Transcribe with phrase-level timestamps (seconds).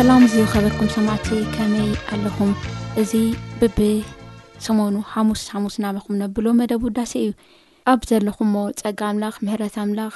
[0.00, 2.50] ሰላም ዝኸበርኩም ሰማዕቲ ከመይ ኣለኹም
[3.00, 3.12] እዚ
[3.60, 7.30] ብብሰሞኑ ሓሙስ ሓሙስ ናበኹም ነብሎ መደብ ውዳሴ እዩ
[7.92, 10.14] ኣብ ዘለኹምሞ ፀጋ ኣምላኽ ምሕረት ኣምላኽ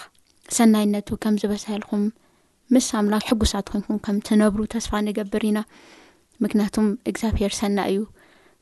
[0.56, 2.05] ሰናይነቱ ከም ዝበሳልኩም
[2.74, 5.58] ምስ ኣምላኽ ሕጉሳት ኮይንኩም ከም ትነብሩ ተስፋ ንገብር ኢና
[6.44, 8.00] ምክንያቱም እግዚኣብሄር ሰና እዩ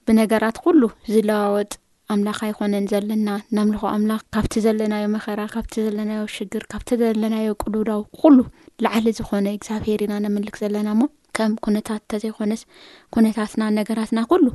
[0.08, 0.80] ብነገራት ኩሉ
[1.14, 1.70] ዝለዋወጥ
[2.12, 8.38] ኣምላኽ ይኮነን ዘለና ናምልኩ ኣምላኽ ካብቲ ዘለናዮ መኸራ ካብቲ ዘለናዮ ሽግር ካብቲ ዘለናዮ ቅሉላው ኩሉ
[8.84, 12.52] ላዓሊ ዝኾነ እግዚኣብሄር ኢና ነምልክ ዘለናከም ኩነታት ተዘይኾነ
[13.16, 14.46] ኩነታትና ነገራትና ኩሉ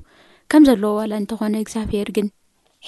[0.54, 2.28] ከምዘለ ዋላ እንተኾነ እግዚኣብሄር ግን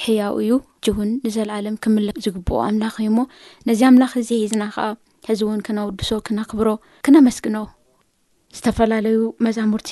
[0.01, 0.51] ሕያው እዩ
[0.85, 3.19] ጅውን ንዘለኣለም ክምል ዝግብኦ ኣምላኽ እዩሞ
[3.69, 4.85] ነዚ ኣምላኽ እዚ ሒዝና ከዓ
[5.29, 6.67] ህዚ እውን ክናውድሶ ክናክብሮ
[7.05, 7.55] ክነመስግኖ
[8.57, 9.89] ዝተፈላለዩ መዛሙርቲ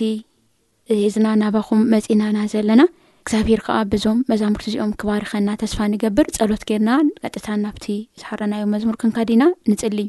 [1.10, 2.82] እዝና ናባኹም መፂናና ዘለና
[3.26, 7.86] እግዚኣብሔር ከዓ ብዞም መዛሙርቲ እዚኦም ክባሪ ኸና ተስፋ ንገብር ፀሎት ገርና ንቀጥታ ናብቲ
[8.20, 10.00] ዝሓረናዮ መዝሙርክንካ ዲና ንፅሊ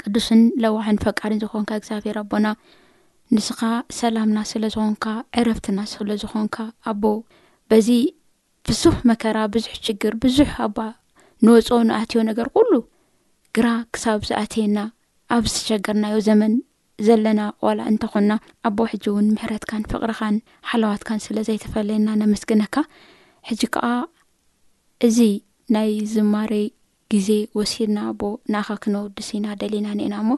[0.00, 2.46] ቅዱስን ለዋሕን ፈቃድን ዝኾንካ እግዚኣብሄር ኣቦና
[3.36, 3.58] ንስኻ
[3.98, 5.06] ሰላምና ስለ ዝኾንካ
[5.40, 6.56] ዕረፍትና ስፍለ ዝኾንካ
[6.92, 7.02] ኣቦ
[7.72, 7.88] በዚ
[8.68, 10.78] ፍሱፍ መከራ ብዙሕ ችግር ብዙሕ ኣባ
[11.46, 12.72] ነወፆ ንኣትዮ ነገር ኩሉ
[13.58, 14.78] ግራ ክሳብ ዝኣትየና
[15.38, 16.54] ኣብ ዝተሸገርናዮ ዘመን
[17.06, 18.32] ዘለና ዋላ እንተኾንና
[18.68, 20.36] ኣቦ ሕጂ እውን ምሕረትካን ፍቅርኻን
[20.70, 22.76] ሓለዋትካን ስለዘይተፈለየና ነመስግነካ
[23.48, 23.86] ሕጂ ከዓ
[25.06, 25.18] እዚ
[25.74, 26.66] ናይ ዝማረይ
[27.12, 27.28] ግዜ
[27.58, 28.22] ወሲድና ኣቦ
[28.52, 30.30] ንኻ ክነወዱስ ኢና ደሊና ነአና እሞ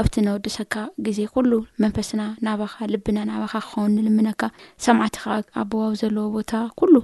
[0.00, 0.74] ኣብቲ ነወዱሰካ
[1.06, 1.50] ግዜ ኩሉ
[1.82, 4.40] መንፈስና ናባኻ ልብና ናባኻ ክኸውን ንልምነካ
[4.84, 6.94] ሰምዕቲ ከዓ ኣቦዋዊ ዘለዎ ቦታ ኩሉ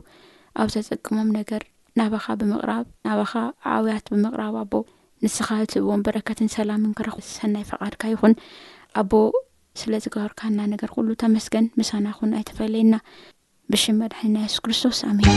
[0.63, 1.65] ኣብ ዘጠቅሞም ነገር
[2.01, 3.35] ናባኻ ብምቅራብ ናባኻ
[3.75, 4.73] ዓብያት ብምቅራብ ኣቦ
[5.25, 8.35] ንስኻ እትእብዎም በረከትን ሰላምን ክረክ ዝሰናይ ፈቃድካ ይኹን
[9.01, 9.13] ኣቦ
[9.81, 12.95] ስለ ዝገበርካና ነገር ኩሉ ተመስገን ምሳና ኹን ኣይተፈለየና
[13.73, 15.29] ብሽ መድሕኒ ናይ ሱስ ክርስቶስ ኣሜን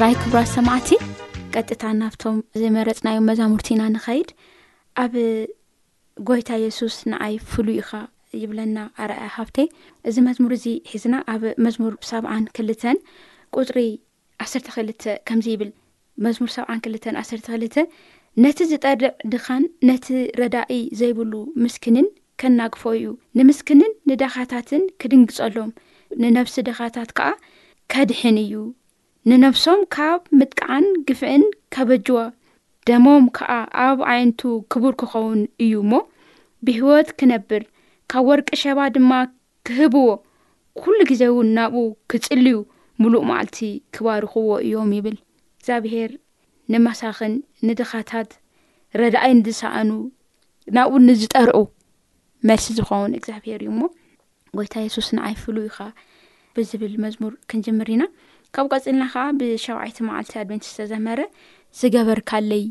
[0.00, 0.88] ራይ ክብራ ሰማዕቲ
[1.54, 4.30] ቀጥታ ናብቶም ዘመረፅናዮም መዛሙርቲኢና ንኸይድ
[5.02, 5.12] ኣብ
[6.28, 7.90] ጐይታ የሱስ ንኣይ ፍሉይ ኢኻ
[8.42, 9.56] ይብለና ኣረኣያ ሃብቴ
[10.08, 12.98] እዚ መዝሙር እዙ ሒዝና ኣብ መዝሙር ሰብዓን ክልተን
[13.58, 13.78] ቁፅሪ
[14.44, 15.70] ዓሠርተ ክልተ ከምዙ ይብል
[16.24, 17.76] መዝሙር ሰብዓን ክልተ 1ሰርተ ክልተ
[18.44, 20.06] ነቲ ዝጠርዕ ድኻን ነቲ
[20.40, 21.32] ረዳኢ ዘይብሉ
[21.64, 22.06] ምስኪንን
[22.42, 23.08] ከናግፎ እዩ
[23.38, 25.70] ንምስክንን ንደኻታትን ክድንግጸሎም
[26.22, 27.28] ንነፍሲ ደኻታት ከዓ
[27.94, 28.54] ከድሕን እዩ
[29.30, 31.44] ንነፍሶም ካብ ምጥቃዓን ግፍዕን
[31.74, 32.20] ከበጅዋ
[32.88, 33.52] ደሞም ከዓ
[33.86, 34.40] ኣብ ዓይነቱ
[34.72, 35.92] ክቡር ክኸውን እዩ እሞ
[36.66, 37.62] ብህይወት ክነብር
[38.12, 39.12] ካብ ወርቂ ሸባ ድማ
[39.66, 40.06] ክህብዎ
[40.80, 42.58] ኲሉ ግዜ እውን ናብኡ ክፅልዩ
[43.02, 43.58] ምሉእ ማዓልቲ
[43.94, 45.16] ክባርኽዎ እዮም ይብል
[45.58, 46.10] እግዚኣብሄር
[46.72, 47.34] ንመሳኽን
[47.68, 48.30] ንድኻታት
[49.00, 49.90] ረዳእይ ንዝስኣኑ
[50.78, 51.58] ናብኡ ንዝጠርዑ
[52.50, 53.82] መልሲ ዝኸውን እግዚኣብሄር እዩ እሞ
[54.58, 55.78] ጐይታ የሱስ ንኣይፍሉ ኢኻ
[56.56, 58.04] ብዝብል መዝሙር ክንጅምር ኢና
[58.56, 61.20] ካብኡ ቀፂልና ኸዓ ብሸብዒቲ መዓልቲ ኣድቤንቲ ዝተዘመረ
[61.80, 62.64] ዝገበር ካለይ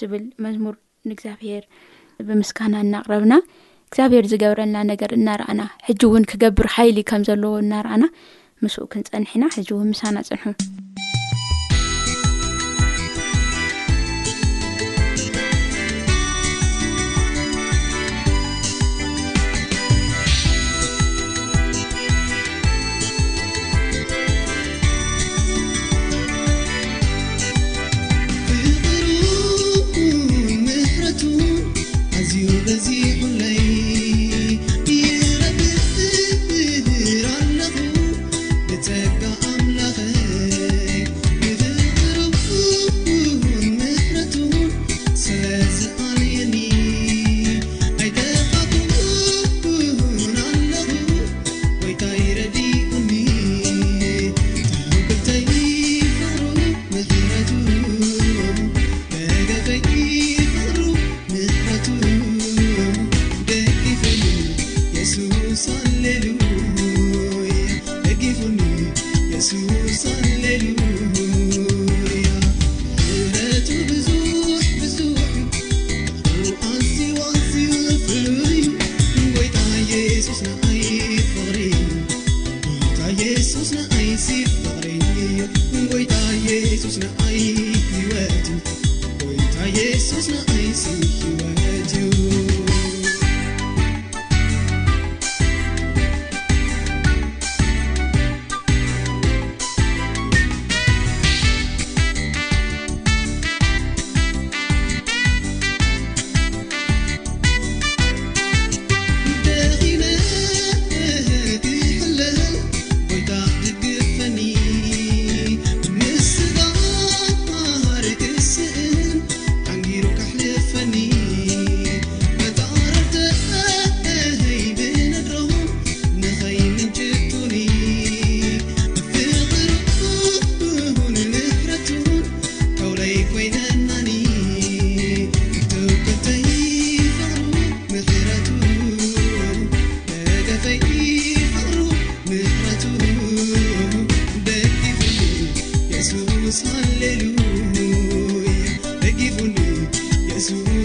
[0.00, 0.74] ዝብል መዝሙር
[1.08, 1.64] ንእግዚኣብሔር
[2.28, 3.34] ብምስጋና እናቅረብና
[3.88, 8.04] እግዚኣብሔር ዝገብረልና ነገር እናርኣና ሕጂ እውን ክገብር ሓይሊ ከም ዘለዎ እናርኣና
[8.64, 10.42] ምስኡ ክንፀንሕና ሕጂ እውን ምሳና ፅንሑ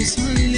[0.04, 0.51] س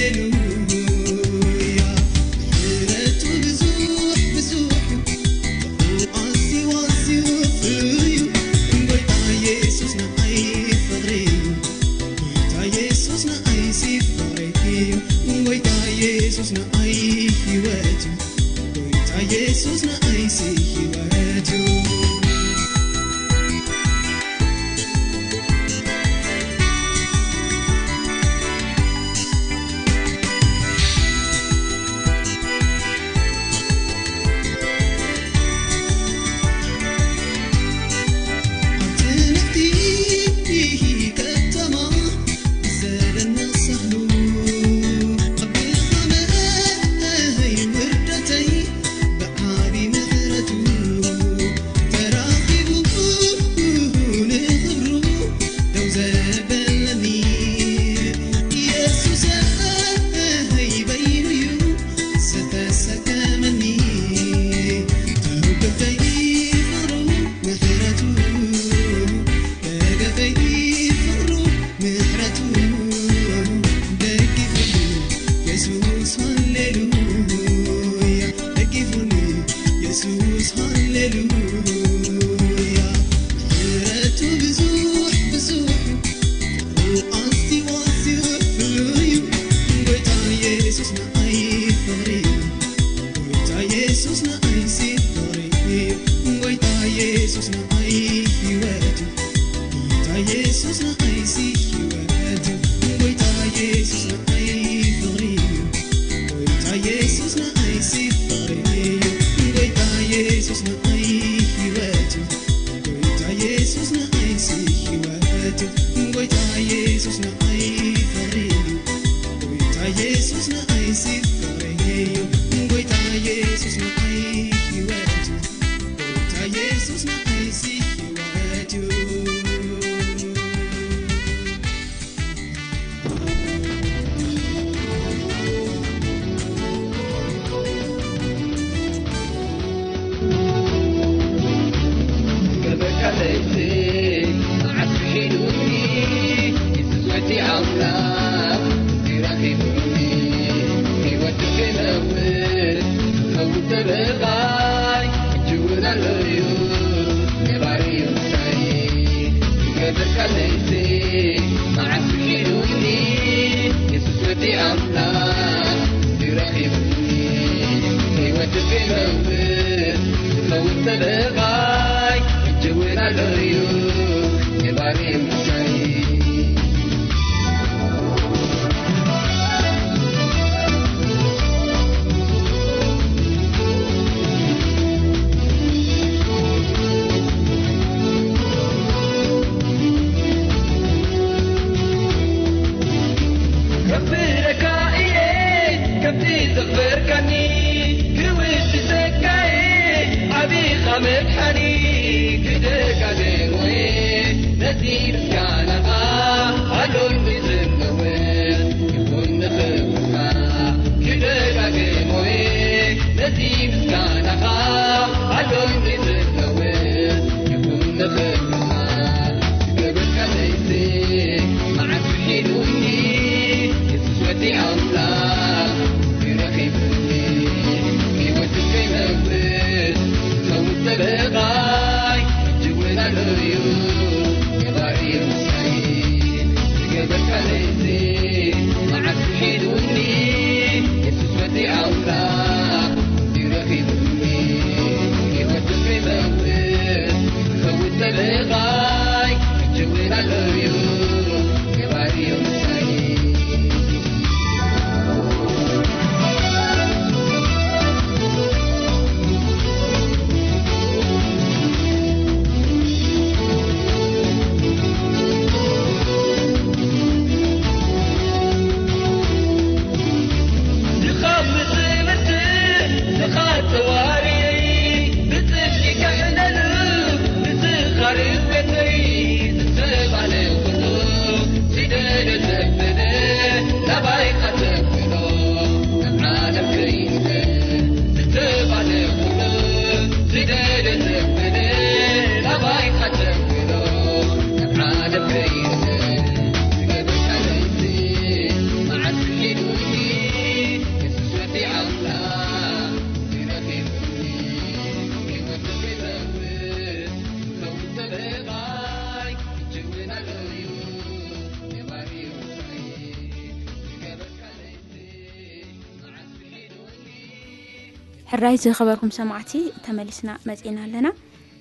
[318.43, 319.51] ራይ ዝኸበርኩም ሰማዕቲ
[319.85, 321.07] ተመሊስና መፂእና ኣለና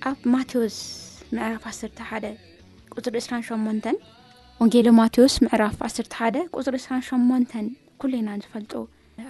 [0.09, 0.77] ኣብ ማቴዎስ
[1.35, 2.09] ምዕራፍ 1ተሓ
[2.93, 3.97] ቁፅሪ 2ስራ8ን
[4.63, 6.97] ኦንጌሎ ማቴዎስ ምዕራፍ 1ተ1 ቁፅሪ 2ስራ
[7.51, 7.67] ሸን
[8.03, 8.73] ኩለይና ዝፈልጦ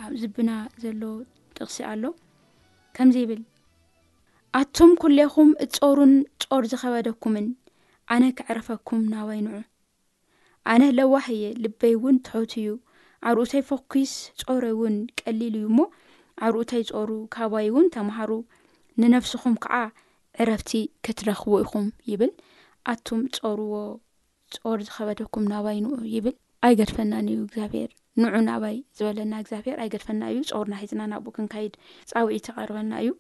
[0.06, 0.52] ኣብ ዝብና
[0.84, 1.04] ዘሎ
[1.58, 2.04] ጥቕሲ ኣሎ
[3.00, 3.44] ከምዚ ይብል
[4.62, 6.14] ኣቶም ኩሌይኹም እጾሩን
[6.46, 7.48] ጾር ዝኸበደኩምን
[8.16, 9.56] ኣነ ክዕረፈኩም ናዋይ ንዑ
[10.74, 12.70] ኣነ ለዋህየ ልበይ እውን ትሑት እዩ
[13.28, 14.14] ኣብ ርኡተይ ፎኪስ
[14.46, 15.80] ጾረይ እውን ቀሊል እዩ እሞ
[16.48, 18.32] ዓርኡተይ ፆሩ ካባይ እውን ተምሃሩ
[19.02, 19.76] ንነፍስኹም ከዓ
[20.44, 20.72] ዕረፍቲ
[21.06, 22.32] ክትረኽቡ ኢኹም ይብል
[22.94, 23.74] ኣቱም ፀርዎ
[24.64, 26.36] ጾር ዝኸበደኩም ናባይ ን ይብል
[26.66, 27.90] ኣይገድፈናን እዩ እግዚኣብሔር
[28.22, 31.74] ንዑ ንባይ ዝበለና እግዚኣብሄር ኣይገድፈና እዩ ጾርናሒዝና ናብኡ ክንካይድ
[32.12, 33.12] ፃውዒ ተቐርበልና እዩ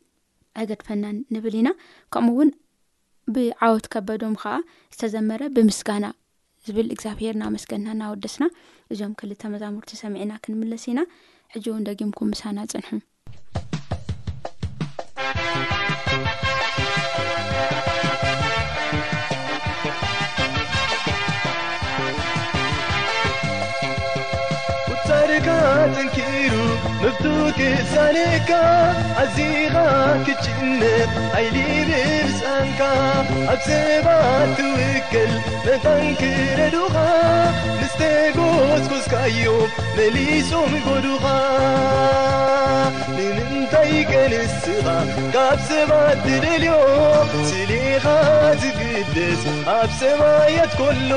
[0.61, 1.69] ኣይገድፈናን ንብል ኢና
[2.13, 2.51] ከምኡ እውን
[3.35, 4.53] ብዓወት ከበዶም ከዓ
[4.95, 6.05] ዝተዘመረ ብምስጋና
[6.67, 8.43] ዝብል እግዚኣብሄር ናመስገና ናወደስና
[8.91, 10.99] እዚዮም ክልተ መዛሙርቲ ሰሚዒና ክንምለስ ኢና
[11.57, 13.07] ዕጁው ንደጊምኩም ምሳና ጽንሑሳርካ
[25.95, 26.53] ጥንኪሩ
[27.01, 28.51] ንፍቱክሳካ
[29.23, 29.75] ኣዚኻ
[30.27, 30.63] ክጭን
[31.33, 32.79] ሃይሊብርሳንካ
[33.51, 34.07] ኣብ ሰባ
[34.57, 35.31] ትውክል
[35.65, 36.95] መታንክረዱኻ
[37.79, 39.37] ምስተጎዝኮዝካዮ
[39.97, 41.25] መሊሶም ኮዱኻ
[43.15, 44.85] ምንንታይ ከንሥኻ
[45.35, 46.73] ካብ ሰባ እትደልዮ
[47.51, 48.05] ስሊኻ
[48.63, 49.43] ዝግደስ
[49.77, 51.11] ኣብ ሰባያት ኮሎ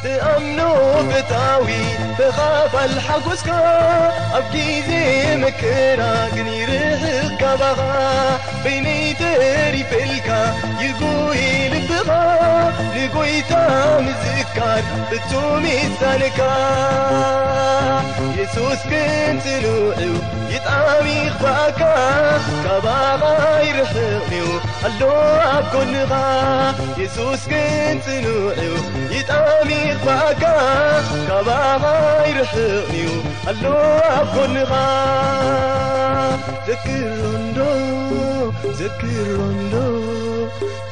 [0.06, 0.60] ትኣምኖ
[1.10, 1.68] ፍታዊ
[2.20, 3.50] በኻባልሓጎስካ
[4.38, 4.90] ኣብ ጊዜ
[5.46, 6.02] ምክራ
[6.36, 7.80] ግንይርህከባኻ
[8.68, 10.30] ወይነይተርብልካ
[10.84, 12.00] ይጉይ ልፍኻ
[12.96, 13.52] ንጐይታ
[14.06, 14.84] ምዝእካር
[15.16, 16.40] እቱምሰነካ
[18.40, 18.82] የሱስ
[19.36, 20.12] ንፅኑዕዩ
[20.54, 21.82] ይጣሚኽባኣካ
[22.66, 24.46] ካባኣኻ ይርሕቕዩ
[24.90, 25.00] ኣሎ
[25.54, 26.12] ኣጎንኻ
[27.02, 28.60] የሱስ ክን ፅኑዕዩ
[29.16, 30.46] ይጣሚኽ በኣካ
[31.30, 31.84] ካባኣኻ
[32.32, 33.08] ይርሕቕንዩ
[33.54, 33.64] ኣሎ
[34.20, 34.72] ኣብጎንኻ
[36.68, 37.60] ዘንዶ
[38.80, 39.76] ዘክሮንዶ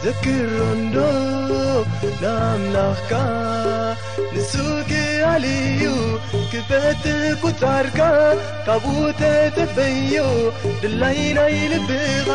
[0.04, 0.98] ዘክሮንዶ
[2.22, 3.12] ንኣምላኽካ
[4.34, 4.92] ንሱክ
[5.30, 5.84] ኣልዩ
[6.52, 7.04] ክፐት
[7.42, 8.00] ኩፃርካ
[8.68, 9.22] ካብኡተ
[9.56, 10.16] ተበዮ
[10.82, 12.30] ድላይ ናይልብኻ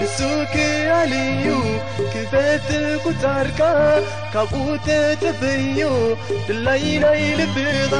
[0.00, 0.54] ንሱክ
[0.98, 1.46] ኣልዩ
[2.12, 2.68] ክበት
[3.04, 3.60] ኩፃርካ
[4.34, 5.80] ካብኡተተበዮ
[6.48, 7.92] ድላይ ናይልብኻ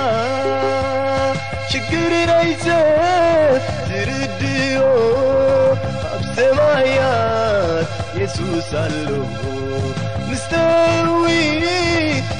[1.72, 4.76] ሽግር ናይዘብ ትርድዮ
[6.38, 7.86] ተማያት
[8.18, 9.08] የሱስ ኣሎ
[10.26, 11.24] ምስተዊ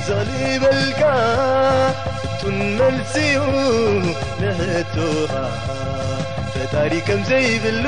[0.07, 1.01] ዘልይበልካ
[2.41, 3.41] ቱን መልሲኡ
[4.43, 5.33] ንሕቶኻ
[6.55, 7.85] ፈጣሪክ ከምዘይብሉ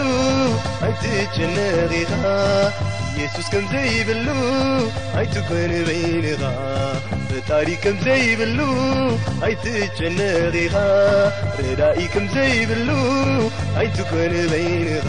[0.87, 2.23] ኣይትጨነኻ
[3.15, 4.27] ኢየሱስ ከምዘይብሉ
[5.23, 6.43] ይንትንበይንኻ
[7.31, 8.59] ፈጣሪክ ከምዘይብሉ
[9.49, 10.75] ኣይትጨነቂኻ
[11.67, 12.89] ረዳኢ ከም ዘይብሉ
[13.81, 15.09] ኣይንትኮን በይንኻ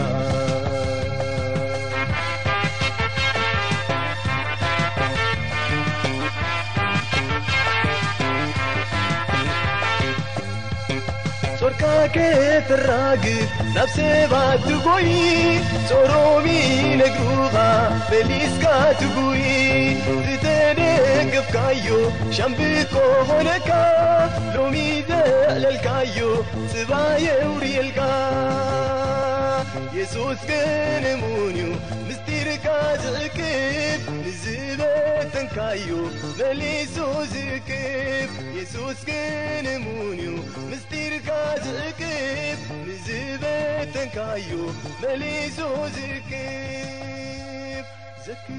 [12.14, 13.24] ከፍራግ
[13.74, 15.08] ናብ ሰባ ትርጉይ
[15.88, 16.46] ጾሮሚ
[17.00, 17.54] ነግሩኻ
[18.10, 18.64] በሊስካ
[19.00, 19.42] ትጉይ
[20.32, 21.86] እተደገብካዩ
[22.36, 23.70] ሻምብት ኮሆነካ
[24.56, 24.76] ሎሚ
[25.10, 26.16] በዕለልካዩ
[26.74, 28.00] ፅባየውርየልካ
[29.98, 31.60] የሱስገንሙንዩ
[32.08, 32.66] ምስጢርካ
[33.04, 35.86] ዝእክብ ንዝበጠንካዩ
[36.40, 36.96] መሊሱ
[37.34, 40.30] ዝክብ የሱስገንሙንዩ
[41.26, 44.18] كزف لزبك
[45.02, 45.60] ملس
[48.26, 48.52] زقف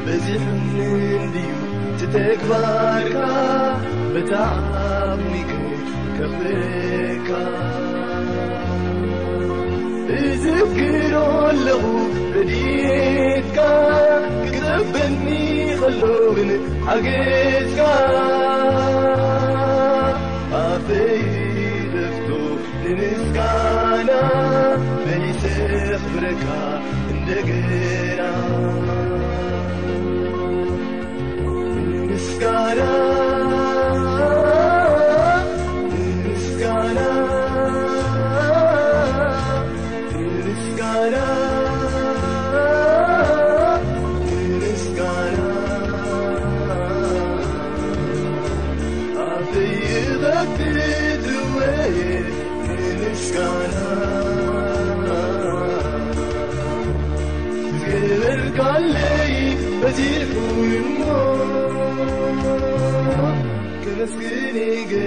[0.05, 1.51] በዝፍምን ድዩ
[2.01, 3.15] ትተግባርከ
[4.13, 5.51] ብታምኒክ
[6.19, 7.29] ከፍረካ
[10.21, 11.13] እዝግሮ
[11.65, 11.77] ለ
[12.35, 13.59] በድየትካ
[14.55, 15.23] ክርበኒ
[15.83, 16.51] ኸሎግን
[16.95, 17.79] አገትካ
[63.97, 65.06] نسغني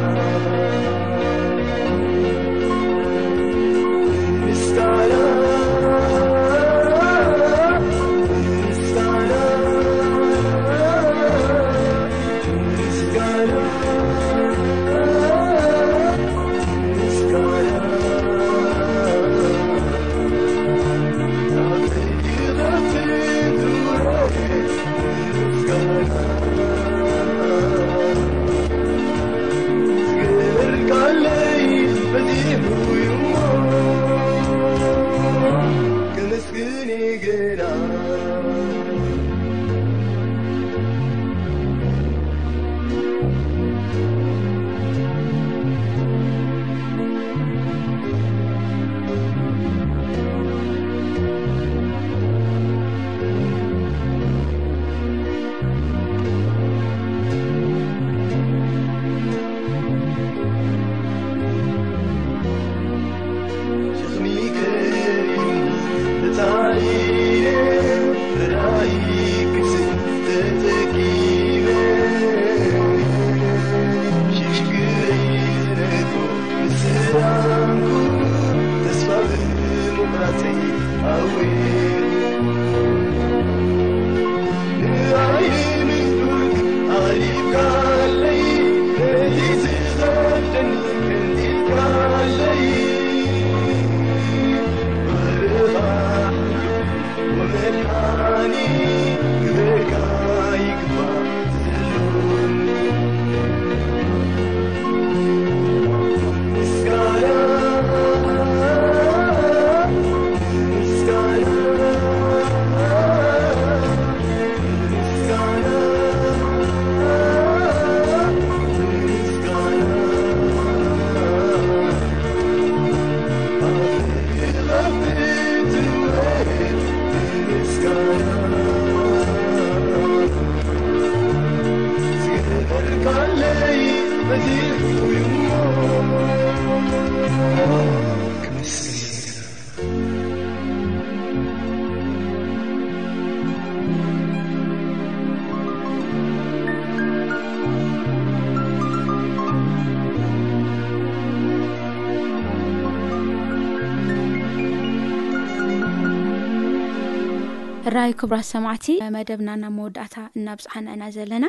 [157.93, 161.45] ራይ ክብራት ሰማዕቲ መደብና ናብ መወዳእታ እናብፅሓና ኢና ዘለና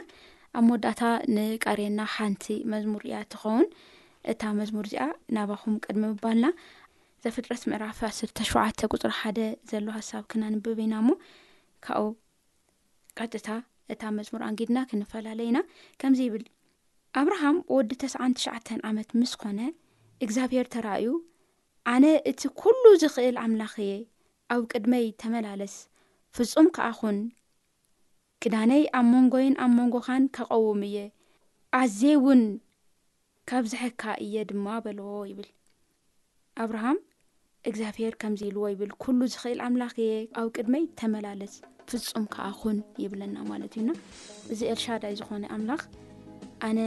[0.58, 1.02] ኣብ መወዳእታ
[1.36, 3.66] ንቀሬና ሓንቲ መዝሙር እያ ትኸውን
[4.32, 6.48] እታ መዝሙር እዚኣ ናባኹም ቅድሚ ምባልና
[7.24, 9.38] ዘፈጥረት ምዕራፊ 1ስተሸተ ቁፅሪ ሓደ
[9.72, 11.10] ዘሎ ሃሳብ ክናንብብ ኢና እሞ
[11.88, 12.08] ካብኡ
[13.18, 13.48] ቀጥታ
[13.94, 15.60] እታ መዝሙር ኣንጊድና ክንፈላለዩና
[16.02, 16.46] ከምዚ ይብል
[17.22, 19.60] ኣብርሃም ወዲ ተስዓንተሽዓተ ዓመት ምስ ኮነ
[20.26, 21.08] እግዚኣብሄር ተራእዩ
[21.96, 23.94] ኣነ እቲ ኩሉ ዝኽእል ኣምላኽ እየ
[24.54, 25.76] ኣብ ቅድመይ ተመላለስ
[26.36, 27.16] ፍጹም ከዓ ኹን
[28.42, 30.96] ክዳነይ ኣብ መንጎይን ኣብ መንጎካን ከቐውም እየ
[31.80, 32.42] ኣዘ እውን
[33.50, 35.48] ካብ ዝሕካ እየ ድማ በልዎ ይብል
[36.64, 36.98] ኣብርሃም
[37.70, 41.54] እግዚኣብሄር ከምዚ ኢልዎ ይብል ኩሉ ዝኽእል ኣምላኽ እየ ኣብ ቅድመይ ተመላለፅ
[41.90, 43.90] ፍፁም ከዓ ኹን ይብለና ማለት እዩና
[44.54, 45.82] እዚ ኤልሻዳይ ዝኾነ ኣምላኽ
[46.68, 46.78] ኣነ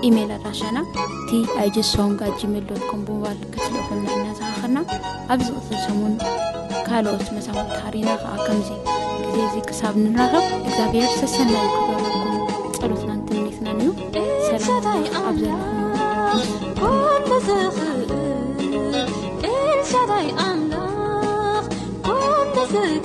[0.09, 0.79] ኢሜል ኣድራሻና
[1.21, 1.31] እቲ
[1.63, 3.89] ኣጂ ሶንግ ኣጂመል ዶልኮም ብምባል ክትልፈ
[4.27, 4.79] ናዝካኽርና
[5.35, 6.15] ኣብዚ ምፈሶም ን
[6.89, 8.71] ካልኦት መሳማርክካሪና ከዓ ከምዚ
[9.35, 11.53] ግዜ እዚ ቅሳብ ንንራኸብ እግዚብሔር ሰሰና
[14.83, 15.07] خ
[19.91, 20.31] شطي
[22.79, 23.04] أل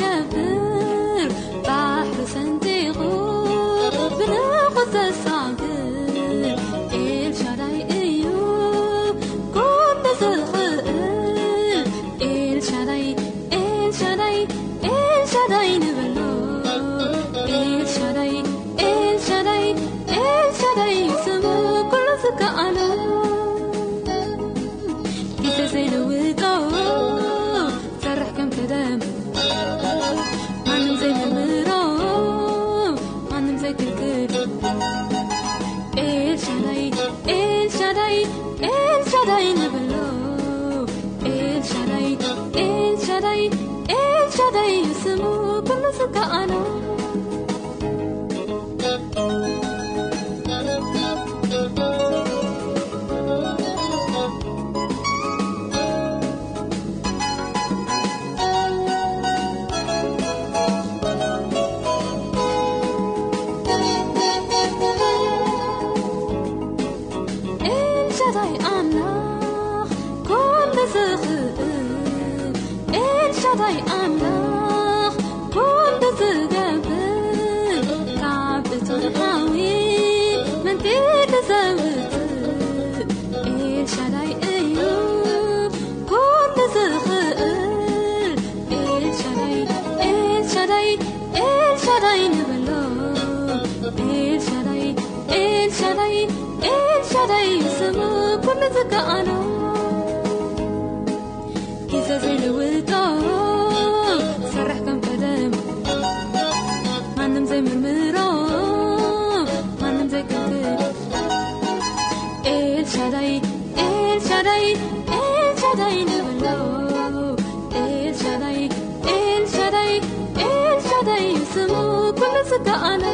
[121.54, 123.14] سمو كل ذكانا